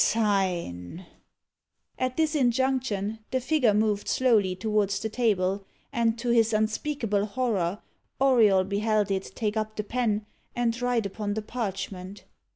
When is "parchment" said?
11.43-12.23